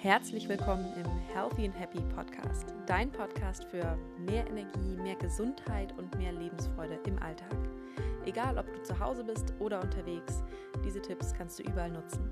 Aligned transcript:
Herzlich 0.00 0.48
willkommen 0.48 0.86
im 0.94 1.10
Healthy 1.34 1.64
and 1.64 1.76
Happy 1.76 1.98
Podcast, 2.14 2.72
dein 2.86 3.10
Podcast 3.10 3.64
für 3.64 3.98
mehr 4.16 4.46
Energie, 4.46 4.96
mehr 5.02 5.16
Gesundheit 5.16 5.92
und 5.98 6.16
mehr 6.16 6.30
Lebensfreude 6.30 7.00
im 7.04 7.20
Alltag. 7.20 7.56
Egal, 8.24 8.58
ob 8.58 8.72
du 8.72 8.80
zu 8.84 8.96
Hause 9.00 9.24
bist 9.24 9.52
oder 9.58 9.82
unterwegs, 9.82 10.44
diese 10.84 11.02
Tipps 11.02 11.34
kannst 11.34 11.58
du 11.58 11.64
überall 11.64 11.90
nutzen. 11.90 12.30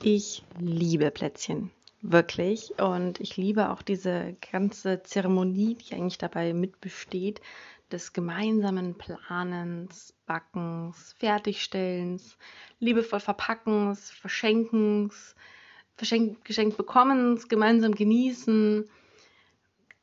Ich 0.00 0.44
liebe 0.60 1.10
Plätzchen, 1.10 1.72
wirklich. 2.02 2.78
Und 2.78 3.18
ich 3.18 3.36
liebe 3.36 3.70
auch 3.70 3.82
diese 3.82 4.36
ganze 4.52 5.02
Zeremonie, 5.02 5.74
die 5.74 5.96
eigentlich 5.96 6.18
dabei 6.18 6.54
mitbesteht, 6.54 7.40
des 7.92 8.12
gemeinsamen 8.12 8.96
Planens, 8.96 10.14
Backens, 10.26 11.14
Fertigstellens, 11.18 12.36
liebevoll 12.78 13.20
Verpackens, 13.20 14.10
Verschenkens, 14.10 15.34
Verschenk 15.96 16.44
geschenkt 16.44 16.76
bekommens, 16.76 17.48
gemeinsam 17.48 17.94
genießen. 17.94 18.88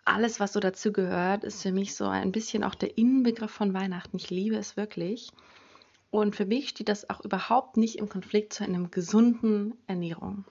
Alles, 0.06 0.40
was 0.40 0.54
so 0.54 0.60
dazu 0.60 0.94
gehört, 0.94 1.44
ist 1.44 1.62
für 1.62 1.72
mich 1.72 1.96
so 1.96 2.06
ein 2.06 2.32
bisschen 2.32 2.64
auch 2.64 2.76
der 2.76 2.98
Inbegriff 2.98 3.52
von 3.52 3.74
Weihnachten. 3.74 4.18
Ich 4.18 4.30
liebe 4.30 4.56
es 4.56 4.78
wirklich. 4.78 5.32
Und 6.12 6.36
für 6.36 6.46
mich 6.46 6.70
steht 6.70 6.90
das 6.90 7.10
auch 7.10 7.22
überhaupt 7.22 7.78
nicht 7.78 7.98
im 7.98 8.10
Konflikt 8.10 8.54
zu 8.54 8.64
einer 8.64 8.88
gesunden 8.88 9.74
Ernährung. 9.88 10.46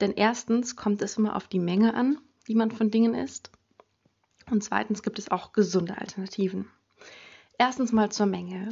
Denn 0.00 0.12
erstens 0.12 0.76
kommt 0.76 1.02
es 1.02 1.18
immer 1.18 1.36
auf 1.36 1.48
die 1.48 1.58
Menge 1.58 1.94
an, 1.94 2.18
die 2.48 2.54
man 2.54 2.70
von 2.70 2.90
Dingen 2.90 3.14
isst. 3.14 3.50
Und 4.50 4.62
zweitens 4.62 5.02
gibt 5.02 5.18
es 5.18 5.30
auch 5.30 5.52
gesunde 5.52 5.98
Alternativen. 5.98 6.68
Erstens 7.58 7.92
mal 7.92 8.10
zur 8.10 8.26
Menge. 8.26 8.70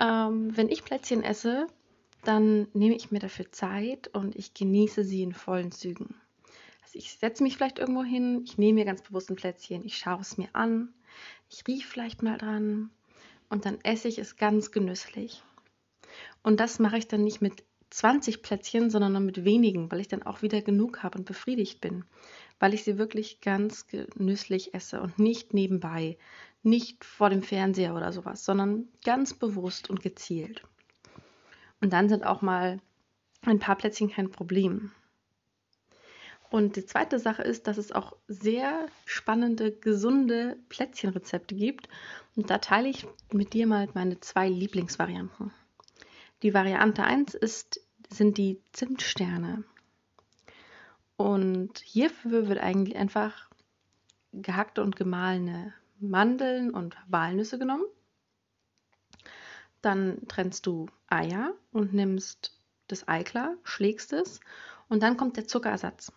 Ähm, 0.00 0.56
wenn 0.56 0.68
ich 0.68 0.84
Plätzchen 0.84 1.22
esse, 1.22 1.66
dann 2.24 2.68
nehme 2.72 2.96
ich 2.96 3.10
mir 3.10 3.18
dafür 3.18 3.50
Zeit 3.52 4.08
und 4.08 4.34
ich 4.34 4.54
genieße 4.54 5.04
sie 5.04 5.22
in 5.22 5.34
vollen 5.34 5.72
Zügen. 5.72 6.14
Also 6.82 6.98
ich 6.98 7.12
setze 7.12 7.42
mich 7.42 7.56
vielleicht 7.56 7.78
irgendwo 7.78 8.02
hin, 8.02 8.42
ich 8.44 8.56
nehme 8.56 8.80
mir 8.80 8.84
ganz 8.84 9.02
bewusst 9.02 9.30
ein 9.30 9.36
Plätzchen, 9.36 9.84
ich 9.84 9.98
schaue 9.98 10.20
es 10.20 10.38
mir 10.38 10.48
an, 10.52 10.94
ich 11.50 11.66
rieche 11.66 11.86
vielleicht 11.86 12.22
mal 12.22 12.38
dran 12.38 12.90
und 13.50 13.66
dann 13.66 13.80
esse 13.82 14.08
ich 14.08 14.18
es 14.18 14.36
ganz 14.36 14.72
genüsslich. 14.72 15.42
Und 16.42 16.60
das 16.60 16.78
mache 16.78 16.98
ich 16.98 17.08
dann 17.08 17.24
nicht 17.24 17.40
mit 17.40 17.64
20 17.94 18.42
Plätzchen, 18.42 18.90
sondern 18.90 19.12
nur 19.12 19.20
mit 19.20 19.44
wenigen, 19.44 19.90
weil 19.90 20.00
ich 20.00 20.08
dann 20.08 20.22
auch 20.22 20.42
wieder 20.42 20.62
genug 20.62 21.02
habe 21.02 21.18
und 21.18 21.24
befriedigt 21.24 21.80
bin 21.80 22.04
weil 22.58 22.74
ich 22.74 22.84
sie 22.84 22.98
wirklich 22.98 23.40
ganz 23.40 23.86
genüsslich 23.86 24.74
esse 24.74 25.00
und 25.00 25.18
nicht 25.18 25.54
nebenbei, 25.54 26.16
nicht 26.62 27.04
vor 27.04 27.30
dem 27.30 27.42
Fernseher 27.42 27.94
oder 27.94 28.12
sowas, 28.12 28.44
sondern 28.44 28.88
ganz 29.04 29.34
bewusst 29.34 29.90
und 29.90 30.00
gezielt. 30.00 30.62
Und 31.80 31.92
dann 31.92 32.08
sind 32.08 32.24
auch 32.24 32.42
mal 32.42 32.80
ein 33.42 33.58
paar 33.58 33.76
Plätzchen 33.76 34.10
kein 34.10 34.30
Problem. 34.30 34.92
Und 36.48 36.76
die 36.76 36.86
zweite 36.86 37.18
Sache 37.18 37.42
ist, 37.42 37.66
dass 37.66 37.78
es 37.78 37.92
auch 37.92 38.16
sehr 38.28 38.86
spannende, 39.04 39.72
gesunde 39.72 40.56
Plätzchenrezepte 40.68 41.54
gibt. 41.54 41.88
Und 42.36 42.48
da 42.48 42.58
teile 42.58 42.88
ich 42.88 43.06
mit 43.32 43.52
dir 43.52 43.66
mal 43.66 43.88
meine 43.92 44.20
zwei 44.20 44.48
Lieblingsvarianten. 44.48 45.52
Die 46.42 46.54
Variante 46.54 47.02
1 47.02 47.34
ist, 47.34 47.83
sind 48.14 48.38
die 48.38 48.60
Zimtsterne. 48.72 49.64
Und 51.16 51.78
hierfür 51.78 52.48
wird 52.48 52.58
eigentlich 52.58 52.96
einfach 52.96 53.48
gehackte 54.32 54.82
und 54.82 54.96
gemahlene 54.96 55.74
Mandeln 56.00 56.70
und 56.70 56.96
Walnüsse 57.08 57.58
genommen. 57.58 57.84
Dann 59.80 60.26
trennst 60.28 60.66
du 60.66 60.86
Eier 61.08 61.54
und 61.70 61.92
nimmst 61.92 62.58
das 62.88 63.06
Eiklar, 63.06 63.54
schlägst 63.62 64.12
es 64.12 64.40
und 64.88 65.02
dann 65.02 65.16
kommt 65.16 65.36
der 65.36 65.46
Zuckerersatz. 65.46 66.12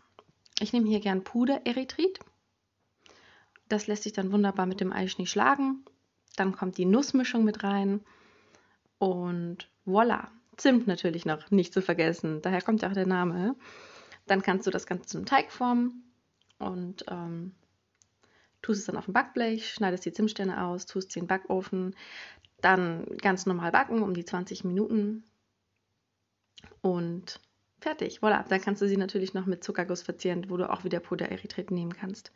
Ich 0.59 0.73
nehme 0.73 0.87
hier 0.87 0.99
gern 0.99 1.23
Pudererythrit. 1.23 2.19
Das 3.69 3.87
lässt 3.87 4.03
sich 4.03 4.13
dann 4.13 4.31
wunderbar 4.31 4.65
mit 4.65 4.80
dem 4.80 4.91
Eischnee 4.91 5.25
schlagen. 5.25 5.86
Dann 6.36 6.55
kommt 6.55 6.77
die 6.77 6.86
Nussmischung 6.86 7.43
mit 7.43 7.63
rein 7.63 8.02
und 8.97 9.69
voilà. 9.86 10.30
Zimt 10.57 10.87
natürlich 10.87 11.25
noch 11.25 11.51
nicht 11.51 11.73
zu 11.73 11.81
vergessen. 11.81 12.41
Daher 12.41 12.61
kommt 12.61 12.81
ja 12.81 12.89
auch 12.89 12.93
der 12.93 13.07
Name. 13.07 13.55
Dann 14.25 14.41
kannst 14.41 14.67
du 14.67 14.71
das 14.71 14.85
Ganze 14.85 15.07
zum 15.07 15.25
Teig 15.25 15.51
formen 15.51 16.03
und 16.59 17.05
ähm, 17.09 17.53
tust 18.61 18.81
es 18.81 18.85
dann 18.87 18.97
auf 18.97 19.05
dem 19.05 19.13
Backblech, 19.13 19.71
schneidest 19.71 20.05
die 20.05 20.11
Zimtsterne 20.11 20.63
aus, 20.63 20.85
tust 20.85 21.11
sie 21.11 21.19
in 21.19 21.25
den 21.25 21.29
Backofen, 21.29 21.95
dann 22.61 23.05
ganz 23.21 23.45
normal 23.45 23.71
backen 23.71 24.01
um 24.01 24.13
die 24.13 24.25
20 24.25 24.63
Minuten 24.63 25.23
und 26.81 27.39
fertig. 27.79 28.19
Voilà, 28.19 28.47
dann 28.47 28.61
kannst 28.61 28.81
du 28.81 28.87
sie 28.87 28.97
natürlich 28.97 29.33
noch 29.33 29.45
mit 29.45 29.63
Zuckerguss 29.63 30.01
verzieren, 30.01 30.49
wo 30.49 30.57
du 30.57 30.69
auch 30.69 30.83
wieder 30.83 30.99
Pudererythrit 30.99 31.71
nehmen 31.71 31.93
kannst. 31.93 32.31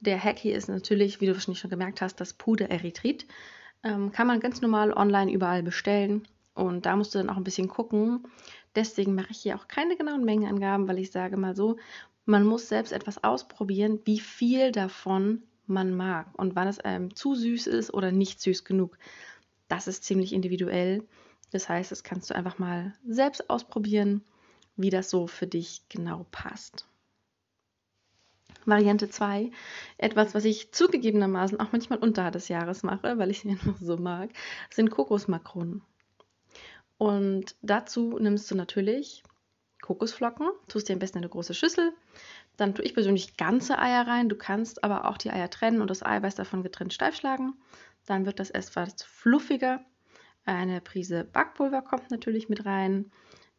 Der 0.00 0.22
Hack 0.22 0.38
hier 0.38 0.56
ist 0.56 0.68
natürlich, 0.68 1.20
wie 1.20 1.26
du 1.26 1.34
wahrscheinlich 1.34 1.60
schon 1.60 1.70
gemerkt 1.70 2.00
hast, 2.00 2.16
das 2.16 2.32
Pudererythrit. 2.34 3.26
Ähm, 3.82 4.12
kann 4.12 4.26
man 4.26 4.40
ganz 4.40 4.60
normal 4.60 4.92
online 4.92 5.30
überall 5.30 5.62
bestellen. 5.62 6.26
Und 6.54 6.86
da 6.86 6.96
musst 6.96 7.14
du 7.14 7.18
dann 7.18 7.30
auch 7.30 7.36
ein 7.36 7.44
bisschen 7.44 7.68
gucken, 7.68 8.24
Deswegen 8.74 9.14
mache 9.14 9.30
ich 9.30 9.38
hier 9.38 9.56
auch 9.56 9.68
keine 9.68 9.96
genauen 9.96 10.24
Mengenangaben, 10.24 10.88
weil 10.88 10.98
ich 10.98 11.12
sage 11.12 11.36
mal 11.36 11.54
so, 11.54 11.76
man 12.26 12.44
muss 12.44 12.68
selbst 12.68 12.92
etwas 12.92 13.22
ausprobieren, 13.22 14.00
wie 14.04 14.18
viel 14.18 14.72
davon 14.72 15.42
man 15.66 15.94
mag 15.94 16.26
und 16.38 16.56
wann 16.56 16.68
es 16.68 16.80
einem 16.80 17.14
zu 17.14 17.34
süß 17.34 17.66
ist 17.68 17.94
oder 17.94 18.10
nicht 18.10 18.40
süß 18.40 18.64
genug. 18.64 18.98
Das 19.68 19.86
ist 19.86 20.04
ziemlich 20.04 20.32
individuell. 20.32 21.04
Das 21.52 21.68
heißt, 21.68 21.92
das 21.92 22.02
kannst 22.02 22.30
du 22.30 22.34
einfach 22.34 22.58
mal 22.58 22.94
selbst 23.06 23.48
ausprobieren, 23.48 24.22
wie 24.76 24.90
das 24.90 25.08
so 25.08 25.26
für 25.26 25.46
dich 25.46 25.82
genau 25.88 26.26
passt. 26.32 26.86
Variante 28.66 29.08
2, 29.08 29.50
etwas, 29.98 30.34
was 30.34 30.44
ich 30.44 30.72
zugegebenermaßen 30.72 31.60
auch 31.60 31.70
manchmal 31.70 31.98
unter 31.98 32.30
des 32.30 32.48
Jahres 32.48 32.82
mache, 32.82 33.18
weil 33.18 33.30
ich 33.30 33.40
sie 33.40 33.50
einfach 33.50 33.76
so 33.78 33.98
mag, 33.98 34.30
sind 34.70 34.90
Kokosmakronen. 34.90 35.82
Und 36.98 37.56
dazu 37.62 38.18
nimmst 38.18 38.50
du 38.50 38.54
natürlich 38.54 39.22
Kokosflocken, 39.82 40.48
tust 40.68 40.88
dir 40.88 40.94
am 40.94 40.98
besten 40.98 41.18
eine 41.18 41.28
große 41.28 41.54
Schüssel. 41.54 41.92
Dann 42.56 42.74
tue 42.74 42.84
ich 42.84 42.94
persönlich 42.94 43.36
ganze 43.36 43.78
Eier 43.78 44.06
rein. 44.06 44.28
Du 44.28 44.36
kannst 44.36 44.82
aber 44.84 45.08
auch 45.08 45.18
die 45.18 45.30
Eier 45.30 45.50
trennen 45.50 45.80
und 45.80 45.90
das 45.90 46.02
Eiweiß 46.02 46.36
davon 46.36 46.62
getrennt 46.62 46.94
steif 46.94 47.16
schlagen. 47.16 47.54
Dann 48.06 48.26
wird 48.26 48.38
das 48.38 48.50
etwas 48.50 49.02
fluffiger. 49.02 49.84
Eine 50.46 50.80
Prise 50.80 51.24
Backpulver 51.24 51.82
kommt 51.82 52.10
natürlich 52.10 52.48
mit 52.48 52.64
rein. 52.64 53.10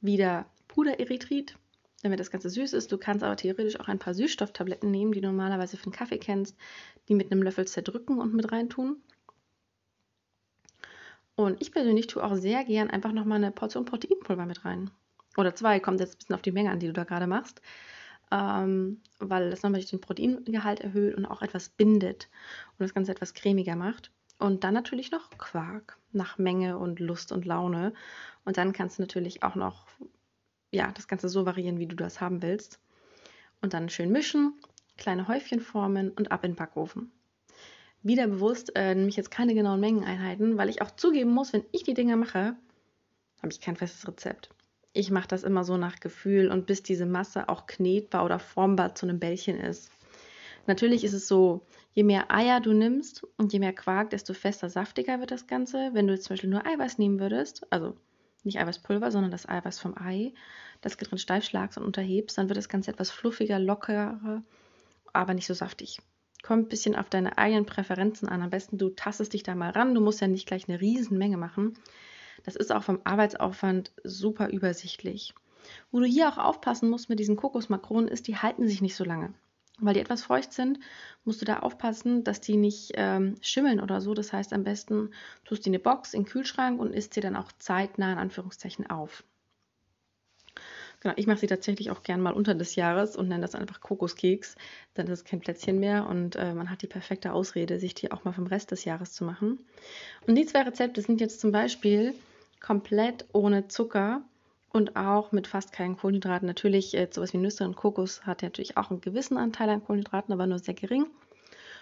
Wieder 0.02 0.46
Pudererythrit, 0.68 1.58
damit 2.04 2.20
das 2.20 2.32
Ganze 2.32 2.50
süß 2.50 2.74
ist. 2.74 2.92
Du 2.92 2.98
kannst 2.98 3.24
aber 3.24 3.36
theoretisch 3.36 3.80
auch 3.80 3.88
ein 3.88 4.00
paar 4.00 4.14
Süßstofftabletten 4.14 4.90
nehmen, 4.90 5.12
die 5.12 5.22
du 5.22 5.28
normalerweise 5.28 5.78
für 5.78 5.90
den 5.90 5.94
Kaffee 5.94 6.20
kennst, 6.20 6.56
die 7.08 7.16
mit 7.16 7.32
einem 7.32 7.44
Löffel 7.44 7.68
zerdrücken 7.68 8.20
und 8.20 8.34
mit 8.34 8.52
reintun. 8.52 9.02
Und 11.36 11.62
ich 11.62 11.72
persönlich 11.72 12.08
tue 12.08 12.24
auch 12.24 12.36
sehr 12.36 12.64
gern 12.64 12.90
einfach 12.90 13.12
nochmal 13.12 13.38
eine 13.38 13.52
Portion 13.52 13.86
Proteinpulver 13.86 14.46
mit 14.46 14.64
rein. 14.64 14.90
Oder 15.38 15.54
zwei, 15.54 15.80
kommt 15.80 16.00
jetzt 16.00 16.16
ein 16.16 16.18
bisschen 16.20 16.36
auf 16.36 16.42
die 16.42 16.54
Menge 16.54 16.72
an, 16.72 16.80
die 16.80 16.88
du 16.88 16.94
da 16.94 17.04
gerade 17.04 17.28
machst. 17.28 17.62
Ähm, 18.32 19.02
weil 19.20 19.50
das 19.50 19.62
nochmal 19.62 19.82
den 19.82 20.02
Proteingehalt 20.02 20.80
erhöht 20.80 21.16
und 21.16 21.26
auch 21.26 21.42
etwas 21.42 21.70
bindet 21.70 22.30
und 22.72 22.84
das 22.84 22.94
Ganze 22.94 23.12
etwas 23.12 23.34
cremiger 23.34 23.76
macht. 23.76 24.12
Und 24.40 24.64
dann 24.64 24.74
natürlich 24.74 25.12
noch 25.12 25.30
Quark 25.38 25.98
nach 26.12 26.38
Menge 26.38 26.78
und 26.78 27.00
Lust 27.00 27.32
und 27.32 27.46
Laune. 27.46 27.94
Und 28.46 28.58
dann 28.58 28.74
kannst 28.74 28.98
du 28.98 29.04
natürlich 29.04 29.44
auch 29.44 29.56
noch 29.56 29.88
ja, 30.72 30.92
das 30.92 31.08
Ganze 31.08 31.30
so 31.30 31.46
variieren, 31.46 31.80
wie 31.80 31.88
du 31.88 31.96
das 31.96 32.20
haben 32.22 32.42
willst. 32.42 32.80
Und 33.62 33.74
dann 33.74 33.90
schön 33.90 34.12
mischen, 34.12 34.54
kleine 34.98 35.28
Häufchen 35.28 35.60
formen 35.60 36.12
und 36.12 36.32
ab 36.32 36.44
in 36.44 36.52
den 36.52 36.58
Backofen 36.58 37.12
wieder 38.06 38.28
bewusst, 38.28 38.76
äh, 38.76 38.94
nämlich 38.94 39.16
jetzt 39.16 39.32
keine 39.32 39.56
genauen 39.56 39.80
Mengeneinheiten, 39.80 40.58
weil 40.58 40.70
ich 40.70 40.82
auch 40.82 40.92
zugeben 40.92 41.32
muss, 41.32 41.54
wenn 41.54 41.66
ich 41.72 41.84
die 41.84 41.96
Dinge 41.96 42.16
mache, 42.16 42.56
habe 43.42 43.52
ich 43.52 43.60
kein 43.60 43.76
festes 43.76 44.08
Rezept. 44.08 44.50
Ich 44.94 45.12
mache 45.12 45.28
das 45.28 45.44
immer 45.44 45.64
so 45.64 45.76
nach 45.76 46.00
Gefühl 46.00 46.50
und 46.50 46.68
bis 46.68 46.84
diese 46.84 47.08
Masse 47.08 47.50
auch 47.50 47.66
knetbar 47.66 48.24
oder 48.24 48.40
formbar 48.40 48.96
zu 48.96 49.08
einem 49.08 49.20
Bällchen 49.20 49.60
ist. 49.60 49.92
Natürlich 50.68 51.04
ist 51.04 51.14
es 51.14 51.28
so, 51.28 51.66
je 51.94 52.04
mehr 52.04 52.32
Eier 52.32 52.62
du 52.62 52.74
nimmst 52.74 53.26
und 53.38 53.54
je 53.54 53.60
mehr 53.60 53.74
Quark, 53.74 54.12
desto 54.12 54.34
fester, 54.34 54.70
saftiger 54.70 55.20
wird 55.20 55.32
das 55.32 55.48
Ganze. 55.48 55.90
Wenn 55.94 56.08
du 56.08 56.14
jetzt 56.14 56.26
zum 56.26 56.36
Beispiel 56.36 56.50
nur 56.50 56.66
Eiweiß 56.66 57.00
nehmen 57.00 57.20
würdest, 57.20 57.66
also 57.72 57.96
nicht 58.44 58.60
Eiweißpulver, 58.60 59.12
sondern 59.12 59.32
das 59.32 59.50
Eiweiß 59.50 59.80
vom 59.80 59.98
Ei, 59.98 60.34
das 60.82 60.98
getrennt 60.98 61.22
steif 61.22 61.44
schlagst 61.44 61.80
und 61.80 61.86
unterhebst, 61.86 62.38
dann 62.38 62.50
wird 62.50 62.58
das 62.58 62.70
Ganze 62.70 62.92
etwas 62.92 63.10
fluffiger, 63.10 63.60
lockerer, 63.60 64.44
aber 65.12 65.34
nicht 65.34 65.48
so 65.48 65.56
saftig. 65.56 66.00
Kommt 66.46 66.68
ein 66.68 66.70
bisschen 66.70 66.96
auf 66.96 67.10
deine 67.10 67.40
eigenen 67.40 67.66
Präferenzen 67.66 68.30
an. 68.30 68.44
Am 68.44 68.52
besten 68.52 68.78
du 68.78 68.92
tastest 68.92 69.34
dich 69.34 69.42
da 69.42 69.56
mal 69.56 69.72
ran. 69.72 69.96
Du 69.96 70.00
musst 70.00 70.22
ja 70.22 70.28
nicht 70.28 70.46
gleich 70.46 70.70
eine 70.70 70.80
Riesenmenge 70.80 71.38
machen. 71.38 71.74
Das 72.44 72.56
ist 72.56 72.72
auch 72.72 72.84
vom 72.84 73.02
Arbeitsaufwand 73.04 73.92
super 74.04 74.50
übersichtlich. 74.50 75.34
Wo 75.92 76.00
du 76.02 76.06
hier 76.06 76.30
auch 76.30 76.38
aufpassen 76.38 76.88
musst 76.88 77.10
mit 77.10 77.18
diesen 77.18 77.36
Kokosmakronen 77.36 78.08
ist, 78.08 78.28
die 78.28 78.38
halten 78.38 78.68
sich 78.68 78.84
nicht 78.84 78.96
so 78.96 79.04
lange. 79.04 79.34
Weil 79.80 79.96
die 79.96 80.00
etwas 80.02 80.22
feucht 80.22 80.54
sind, 80.54 80.78
musst 81.24 81.42
du 81.42 81.46
da 81.46 81.62
aufpassen, 81.62 82.24
dass 82.24 82.42
die 82.42 82.58
nicht 82.58 82.92
ähm, 82.94 83.38
schimmeln 83.42 83.82
oder 83.82 84.00
so. 84.00 84.14
Das 84.14 84.32
heißt, 84.32 84.54
am 84.54 84.64
besten 84.64 85.16
tust 85.46 85.66
du 85.66 85.72
in 85.72 85.74
eine 85.74 85.82
Box, 85.82 86.14
in 86.14 86.22
den 86.22 86.30
Kühlschrank 86.30 86.80
und 86.80 86.94
isst 86.94 87.16
sie 87.16 87.22
dann 87.22 87.36
auch 87.36 87.52
zeitnah 87.58 88.14
in 88.14 88.20
Anführungszeichen 88.20 88.88
auf. 88.88 89.24
Genau, 91.06 91.18
ich 91.18 91.28
mache 91.28 91.38
sie 91.38 91.46
tatsächlich 91.46 91.92
auch 91.92 92.02
gern 92.02 92.20
mal 92.20 92.34
unter 92.34 92.56
des 92.56 92.74
Jahres 92.74 93.16
und 93.16 93.28
nenne 93.28 93.44
das 93.44 93.54
einfach 93.54 93.80
Kokoskeks. 93.80 94.56
Dann 94.96 95.06
ist 95.06 95.20
es 95.20 95.24
kein 95.24 95.40
Plätzchen 95.40 95.80
mehr 95.80 96.08
und 96.10 96.36
äh, 96.36 96.52
man 96.52 96.72
hat 96.72 96.82
die 96.82 96.88
perfekte 96.88 97.32
Ausrede, 97.32 97.78
sich 97.80 97.94
die 97.94 98.12
auch 98.12 98.24
mal 98.24 98.32
vom 98.32 98.48
Rest 98.48 98.72
des 98.72 98.86
Jahres 98.86 99.14
zu 99.14 99.24
machen. 99.24 99.60
Und 100.26 100.34
die 100.34 100.48
zwei 100.48 100.64
Rezepte 100.64 101.04
sind 101.04 101.22
jetzt 101.22 101.42
zum 101.42 101.52
Beispiel 101.52 102.16
komplett 102.60 103.26
ohne 103.34 103.68
Zucker 103.68 104.24
und 104.72 104.96
auch 104.96 105.32
mit 105.32 105.46
fast 105.46 105.74
keinen 105.74 105.96
Kohlenhydraten. 105.96 106.48
Natürlich, 106.48 106.98
äh, 106.98 107.08
sowas 107.12 107.34
wie 107.34 107.38
Nüsse 107.38 107.66
und 107.66 107.76
Kokos 107.76 108.26
hat 108.26 108.42
natürlich 108.42 108.76
auch 108.76 108.90
einen 108.90 109.02
gewissen 109.02 109.38
Anteil 109.38 109.70
an 109.70 109.84
Kohlenhydraten, 109.84 110.34
aber 110.34 110.48
nur 110.48 110.58
sehr 110.58 110.74
gering. 110.74 111.06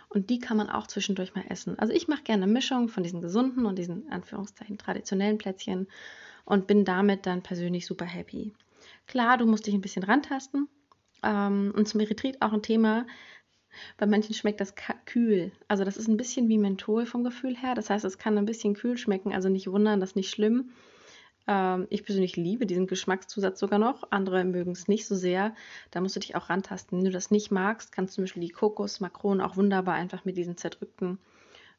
Und 0.09 0.31
die 0.31 0.39
kann 0.39 0.57
man 0.57 0.69
auch 0.69 0.87
zwischendurch 0.87 1.33
mal 1.33 1.45
essen. 1.47 1.79
Also 1.79 1.93
ich 1.93 2.09
mache 2.09 2.23
gerne 2.23 2.43
eine 2.43 2.51
Mischung 2.51 2.89
von 2.89 3.03
diesen 3.03 3.21
gesunden 3.21 3.65
und 3.65 3.79
diesen 3.79 4.11
Anführungszeichen 4.11 4.77
traditionellen 4.77 5.37
Plätzchen 5.37 5.87
und 6.43 6.67
bin 6.67 6.83
damit 6.83 7.25
dann 7.25 7.41
persönlich 7.41 7.85
super 7.85 8.03
happy. 8.03 8.51
Klar, 9.07 9.38
du 9.38 9.45
musst 9.45 9.67
dich 9.67 9.73
ein 9.73 9.81
bisschen 9.81 10.03
rantasten. 10.03 10.67
Ähm, 11.23 11.73
und 11.75 11.88
zum 11.88 12.00
Erythrit 12.00 12.41
auch 12.41 12.53
ein 12.53 12.61
Thema. 12.61 13.05
Bei 13.97 14.05
manchen 14.05 14.35
schmeckt 14.35 14.61
das 14.61 14.75
kühl. 15.05 15.51
Also 15.67 15.83
das 15.83 15.97
ist 15.97 16.07
ein 16.07 16.17
bisschen 16.17 16.47
wie 16.47 16.57
Menthol 16.57 17.05
vom 17.05 17.23
Gefühl 17.23 17.55
her. 17.55 17.73
Das 17.75 17.89
heißt, 17.89 18.05
es 18.05 18.17
kann 18.17 18.38
ein 18.38 18.45
bisschen 18.45 18.75
kühl 18.75 18.97
schmecken. 18.97 19.33
Also 19.33 19.50
nicht 19.50 19.67
wundern, 19.67 20.00
das 20.00 20.11
ist 20.11 20.15
nicht 20.15 20.29
schlimm. 20.29 20.71
Ähm, 21.47 21.88
ich 21.89 22.03
persönlich 22.05 22.35
liebe 22.35 22.65
diesen 22.65 22.88
Geschmackszusatz 22.88 23.59
sogar 23.59 23.79
noch. 23.79 24.03
Andere 24.11 24.44
mögen 24.44 24.71
es 24.71 24.88
nicht 24.88 25.07
so 25.07 25.15
sehr. 25.15 25.56
Da 25.91 26.01
musst 26.01 26.15
du 26.15 26.19
dich 26.19 26.35
auch 26.35 26.49
rantasten. 26.49 26.97
Wenn 26.97 27.06
du 27.06 27.11
das 27.11 27.31
nicht 27.31 27.51
magst, 27.51 27.91
kannst 27.91 28.13
du 28.13 28.15
zum 28.15 28.23
Beispiel 28.23 28.44
die 28.44 28.49
Kokosmakronen 28.49 29.41
auch 29.41 29.57
wunderbar 29.57 29.95
einfach 29.95 30.25
mit 30.25 30.38
diesen 30.38 30.57
zerdrückten 30.57 31.17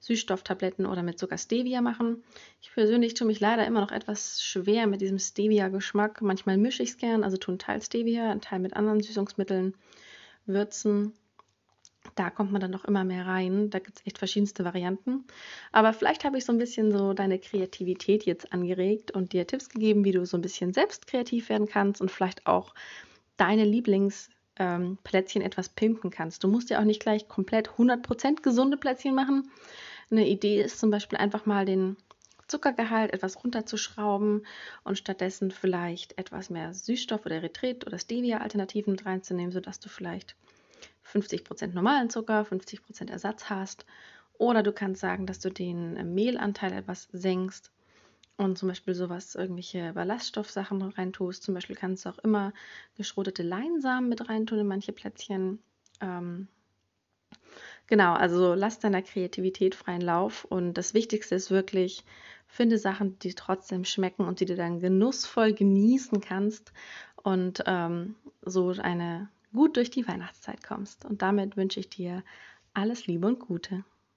Süßstofftabletten 0.05 0.85
oder 0.85 1.03
mit 1.03 1.19
sogar 1.19 1.39
Stevia 1.39 1.81
machen. 1.81 2.23
Ich 2.61 2.73
persönlich 2.73 3.15
tue 3.15 3.27
mich 3.27 3.41
leider 3.41 3.67
immer 3.67 3.81
noch 3.81 3.91
etwas 3.91 4.43
schwer 4.43 4.87
mit 4.87 5.01
diesem 5.01 5.19
Stevia-Geschmack. 5.19 6.21
Manchmal 6.21 6.59
mische 6.59 6.83
ich 6.83 6.91
es 6.91 6.97
gern, 6.99 7.25
also 7.25 7.39
tue 7.39 7.53
einen 7.53 7.59
Teil 7.59 7.81
Stevia, 7.81 8.31
einen 8.31 8.43
Teil 8.43 8.59
mit 8.59 8.77
anderen 8.77 9.01
Süßungsmitteln, 9.01 9.75
Würzen. 10.45 11.15
Da 12.17 12.29
kommt 12.29 12.53
man 12.53 12.61
dann 12.61 12.71
noch 12.71 12.85
immer 12.85 13.03
mehr 13.03 13.27
rein. 13.27 13.71
Da 13.71 13.79
gibt 13.79 13.99
es 13.99 14.07
echt 14.07 14.19
verschiedenste 14.19 14.63
Varianten. 14.63 15.25
Aber 15.73 15.95
vielleicht 15.95 16.25
habe 16.25 16.37
ich 16.37 16.45
so 16.45 16.53
ein 16.53 16.59
bisschen 16.59 16.93
so 16.93 17.15
deine 17.15 17.39
Kreativität 17.39 18.25
jetzt 18.25 18.53
angeregt 18.53 19.11
und 19.11 19.33
dir 19.33 19.47
Tipps 19.47 19.71
gegeben, 19.71 20.05
wie 20.05 20.13
du 20.13 20.27
so 20.27 20.37
ein 20.37 20.43
bisschen 20.43 20.75
selbst 20.75 21.07
kreativ 21.07 21.49
werden 21.49 21.67
kannst 21.67 22.03
und 22.03 22.11
vielleicht 22.11 22.47
auch 22.47 22.75
deine 23.39 23.65
Lieblingsplätzchen 23.65 25.43
ähm, 25.43 25.47
etwas 25.47 25.71
pimpen 25.71 26.11
kannst. 26.11 26.45
Du 26.45 26.49
musst 26.49 26.69
ja 26.69 26.79
auch 26.79 26.85
nicht 26.85 27.01
gleich 27.01 27.27
komplett 27.27 27.71
100% 27.71 28.43
gesunde 28.43 28.77
Plätzchen 28.77 29.15
machen, 29.15 29.51
eine 30.17 30.29
Idee 30.29 30.63
ist 30.63 30.79
zum 30.79 30.91
Beispiel 30.91 31.19
einfach 31.19 31.47
mal 31.47 31.65
den 31.65 31.97
Zuckergehalt 32.47 33.13
etwas 33.13 33.43
runterzuschrauben 33.43 34.47
und 34.85 34.99
stattdessen 34.99 35.51
vielleicht 35.51 36.19
etwas 36.19 36.51
mehr 36.51 36.75
Süßstoff 36.75 37.25
oder 37.25 37.43
Retreat 37.43 37.87
oder 37.87 37.99
Stevia-Alternativen 37.99 38.93
mit 38.93 39.07
reinzunehmen, 39.07 39.53
sodass 39.53 39.81
du 39.81 39.89
vielleicht 39.89 40.37
50% 41.11 41.69
normalen 41.69 42.11
Zucker, 42.11 42.43
50% 42.43 43.11
Ersatz 43.11 43.49
hast. 43.49 43.87
Oder 44.37 44.63
du 44.63 44.73
kannst 44.73 45.01
sagen, 45.01 45.27
dass 45.27 45.39
du 45.39 45.51
den 45.51 46.15
Mehlanteil 46.15 46.73
etwas 46.73 47.09
senkst 47.13 47.71
und 48.37 48.59
zum 48.59 48.69
Beispiel 48.69 48.95
sowas, 48.95 49.37
irgendwelche 49.37 49.93
Ballaststoffsachen 49.93 50.83
reintust. 50.83 51.45
Zum 51.45 51.55
Beispiel 51.55 51.77
kannst 51.77 52.05
du 52.05 52.11
auch 52.11 52.19
immer 52.19 52.53
geschrotete 52.97 53.45
Leinsamen 53.45 54.09
mit 54.09 54.29
reintun 54.29 54.59
in 54.59 54.67
manche 54.67 54.93
Plätzchen. 54.93 55.61
Ähm, 56.01 56.49
Genau, 57.87 58.15
also 58.15 58.55
lass 58.55 58.79
deiner 58.79 59.03
Kreativität 59.03 59.75
freien 59.75 60.01
Lauf 60.01 60.45
und 60.45 60.75
das 60.75 60.95
Wichtigste 60.95 61.35
ist 61.35 61.51
wirklich, 61.51 62.05
finde 62.47 62.79
Sachen, 62.79 63.19
die 63.19 63.35
trotzdem 63.35 63.85
schmecken 63.85 64.25
und 64.27 64.41
die 64.41 64.47
du 64.47 64.55
dann 64.57 64.81
genussvoll 64.81 65.53
genießen 65.53 66.21
kannst 66.21 66.73
und 67.23 67.63
ähm, 67.67 68.15
so 68.43 68.71
eine 68.71 69.29
gut 69.53 69.77
durch 69.77 69.91
die 69.91 70.07
Weihnachtszeit 70.09 70.63
kommst. 70.63 71.05
Und 71.05 71.23
damit 71.23 71.57
wünsche 71.57 71.81
ich 71.81 71.89
dir 71.89 72.23
alles 72.73 73.07
Liebe 73.07 73.27
und 73.27 73.39
Gute. 73.41 73.85